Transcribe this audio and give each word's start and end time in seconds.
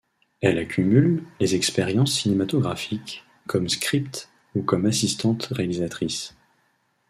Elle 0.41 0.57
accumule 0.57 1.23
les 1.39 1.53
expériences 1.53 2.13
cinématographiques, 2.13 3.23
comme 3.45 3.69
scripte 3.69 4.31
ou 4.55 4.63
comme 4.63 4.87
assistante-réalisatrice. 4.87 6.35